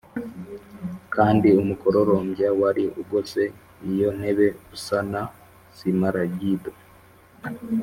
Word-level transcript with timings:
kandi 1.15 1.47
umukororombya 1.61 2.47
wari 2.59 2.85
ugose 3.01 3.41
iyo 3.89 4.09
ntebe 4.17 4.47
usa 4.75 4.97
na 5.11 5.21
simaragido.. 5.77 6.71